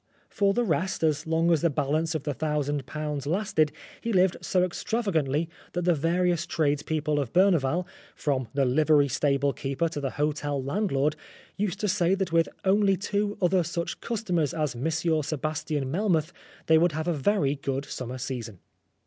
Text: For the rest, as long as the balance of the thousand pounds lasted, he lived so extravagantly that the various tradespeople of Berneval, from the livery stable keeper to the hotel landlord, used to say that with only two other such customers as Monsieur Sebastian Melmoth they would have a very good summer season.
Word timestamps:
For 0.29 0.55
the 0.55 0.63
rest, 0.63 1.03
as 1.03 1.27
long 1.27 1.51
as 1.51 1.61
the 1.61 1.69
balance 1.69 2.15
of 2.15 2.23
the 2.23 2.33
thousand 2.33 2.87
pounds 2.87 3.27
lasted, 3.27 3.71
he 4.01 4.11
lived 4.11 4.35
so 4.41 4.63
extravagantly 4.63 5.47
that 5.73 5.83
the 5.83 5.93
various 5.93 6.47
tradespeople 6.47 7.19
of 7.19 7.31
Berneval, 7.33 7.85
from 8.15 8.47
the 8.55 8.65
livery 8.65 9.07
stable 9.07 9.53
keeper 9.53 9.87
to 9.89 10.01
the 10.01 10.09
hotel 10.09 10.59
landlord, 10.63 11.15
used 11.55 11.79
to 11.81 11.87
say 11.87 12.15
that 12.15 12.31
with 12.33 12.49
only 12.65 12.97
two 12.97 13.37
other 13.43 13.61
such 13.63 13.99
customers 14.01 14.55
as 14.55 14.75
Monsieur 14.75 15.21
Sebastian 15.21 15.91
Melmoth 15.91 16.33
they 16.65 16.79
would 16.79 16.93
have 16.93 17.07
a 17.07 17.13
very 17.13 17.53
good 17.53 17.85
summer 17.85 18.17
season. 18.17 18.57